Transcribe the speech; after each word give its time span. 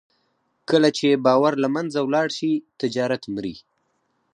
کله 0.69 0.89
چې 0.97 1.21
باور 1.25 1.53
له 1.63 1.67
منځه 1.75 1.99
ولاړ 2.03 2.27
شي، 2.37 2.51
تجارت 2.81 3.23
مري. 3.35 3.55